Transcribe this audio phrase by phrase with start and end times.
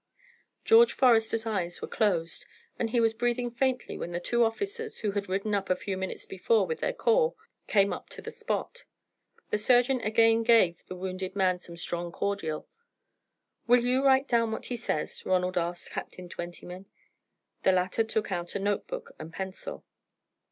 [0.65, 2.47] George Forester's eyes were closed,
[2.79, 5.95] and he was breathing faintly when the two officers, who had ridden up a few
[5.95, 7.35] minutes before with their corps,
[7.67, 8.85] came up to the spot.
[9.51, 12.67] The surgeon again gave the wounded man some strong cordial.
[13.67, 16.87] "Will you write down what he says?" Ronald asked Captain Twentyman.
[17.61, 19.85] The latter took out a note book and pencil.